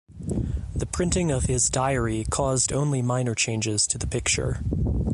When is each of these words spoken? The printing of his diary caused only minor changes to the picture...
The 0.75 0.87
printing 0.87 1.29
of 1.29 1.43
his 1.43 1.69
diary 1.69 2.25
caused 2.27 2.73
only 2.73 3.03
minor 3.03 3.35
changes 3.35 3.85
to 3.85 3.99
the 3.99 4.07
picture... 4.07 4.63